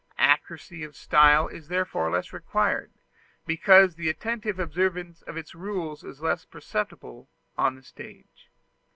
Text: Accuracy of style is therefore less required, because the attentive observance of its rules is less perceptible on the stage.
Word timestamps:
Accuracy 0.17 0.83
of 0.83 0.95
style 0.95 1.47
is 1.47 1.67
therefore 1.67 2.09
less 2.09 2.33
required, 2.33 2.91
because 3.45 3.93
the 3.93 4.09
attentive 4.09 4.57
observance 4.57 5.21
of 5.21 5.37
its 5.37 5.53
rules 5.53 6.03
is 6.03 6.23
less 6.23 6.43
perceptible 6.43 7.29
on 7.55 7.75
the 7.75 7.83
stage. 7.83 8.49